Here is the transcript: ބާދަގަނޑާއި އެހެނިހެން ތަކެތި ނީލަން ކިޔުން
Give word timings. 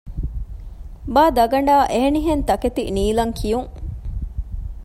ބާދަގަނޑާއި 1.13 1.87
އެހެނިހެން 1.91 2.43
ތަކެތި 2.49 2.83
ނީލަން 2.95 3.33
ކިޔުން 3.39 3.69